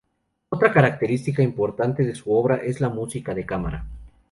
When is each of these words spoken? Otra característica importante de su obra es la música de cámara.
Otra 0.49 0.73
característica 0.73 1.43
importante 1.43 2.01
de 2.03 2.15
su 2.15 2.33
obra 2.33 2.55
es 2.55 2.81
la 2.81 2.89
música 2.89 3.35
de 3.35 3.45
cámara. 3.45 3.85